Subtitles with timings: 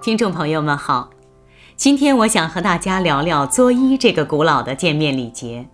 [0.00, 1.10] 听众朋友们好，
[1.74, 5.68] 今天我想和大家聊聊作揖这个古老的见面礼节。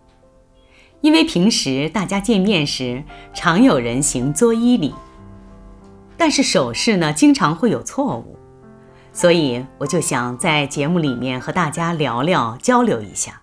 [1.02, 3.04] 因为平时大家见面时
[3.34, 4.94] 常有人行作揖礼，
[6.16, 8.38] 但是手势呢经常会有错误，
[9.12, 13.42] 所以我就想在节目里面和大家聊聊交流一下。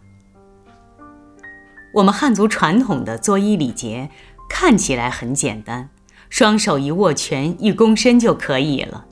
[1.93, 4.09] 我们汉族传统的作揖礼节
[4.49, 5.89] 看起来很简单，
[6.27, 9.05] 双手一握拳一躬身就可以了。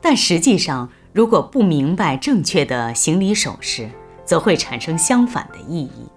[0.00, 3.90] 但实际上，如果不明白正确的行礼手势，
[4.24, 6.08] 则会产生相反的意义，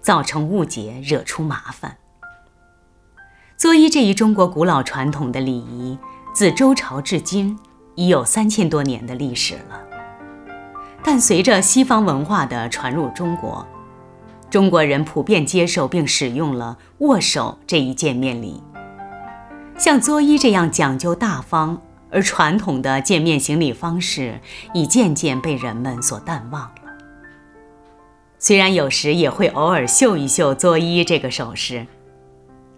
[0.00, 1.96] 造成误解，惹出麻烦。
[3.56, 5.98] 作揖这一中国古老传统的礼仪，
[6.32, 7.58] 自周朝至今
[7.94, 9.80] 已有三千多年的历史了。
[11.02, 13.66] 但随着西方文化的传入中国，
[14.50, 18.62] 中国人普遍接受并使用了握手这一见面礼。
[19.76, 21.80] 像作揖这样讲究大方。
[22.12, 24.38] 而传统的见面行礼方式
[24.74, 26.92] 已渐渐被人们所淡忘了。
[28.38, 31.86] 虽然有时也会偶尔秀一秀作揖这个手势，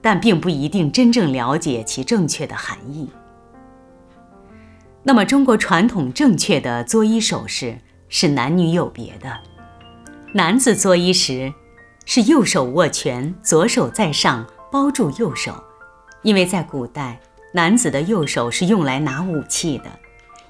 [0.00, 3.10] 但并不一定真正了解其正确的含义。
[5.02, 9.36] 那么，中国传统正确的作揖手势是男女有别的。
[10.32, 11.52] 男子作揖时，
[12.06, 15.62] 是右手握拳，左手在上包住右手，
[16.22, 17.20] 因为在古代。
[17.56, 19.84] 男子的右手是用来拿武器的，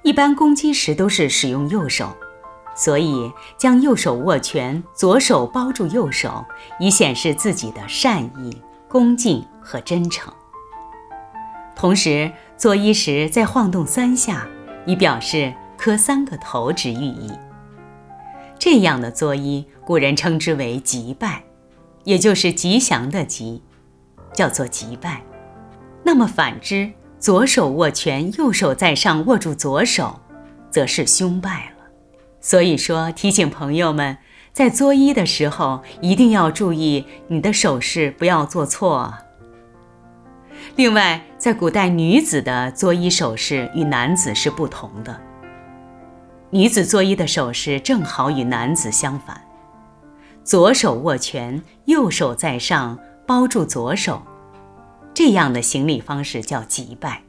[0.01, 2.17] 一般攻击时都是使用右手，
[2.75, 6.43] 所以将右手握拳，左手包住右手，
[6.81, 8.57] 以显示自己的善意、
[8.89, 10.33] 恭敬和真诚。
[11.77, 14.47] 同时，作揖时再晃动三下，
[14.87, 17.31] 以表示磕三个头之寓意。
[18.59, 21.45] 这样的作揖，古人称之为吉拜，
[22.05, 23.61] 也就是吉祥的吉，
[24.33, 25.21] 叫做吉拜。
[26.15, 30.21] 那么反之，左手握拳，右手在上握住左手，
[30.71, 31.87] 则是凶败了。
[32.41, 34.17] 所以说，提醒朋友们，
[34.53, 39.13] 在作揖的时候一定要注意你的手势，不要做错。
[40.77, 45.21] 另外，在古代，女子的作揖手势与男子是不同的。
[46.51, 49.41] 女子作揖的手势正好与男子相反，
[50.45, 52.97] 左手握拳，右手在上
[53.27, 54.23] 包住左手。
[55.15, 57.23] 这样的行礼方式叫吉拜，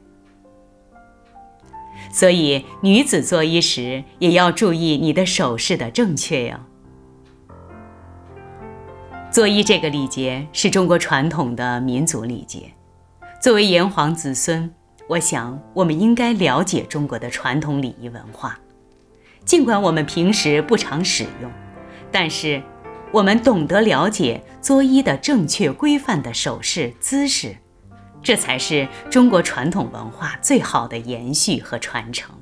[2.12, 6.58] 所以女子作揖时也要注意你的手势的正确哟。
[9.30, 12.72] 作揖这个礼节是中国传统的民族礼节，
[13.40, 14.74] 作为炎黄子孙，
[15.08, 18.58] 我想我们应该了解中国的传统礼仪文化，
[19.44, 21.52] 尽管我们平时不常使用，
[22.10, 22.60] 但是
[23.12, 27.56] 我们懂得了解作揖的正确规范的手势姿势。
[28.22, 32.34] 这才是中国传统文化最好的延续和传承。